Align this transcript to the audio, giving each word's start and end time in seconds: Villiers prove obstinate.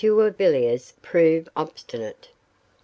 Villiers 0.03 0.93
prove 1.03 1.47
obstinate. 1.55 2.29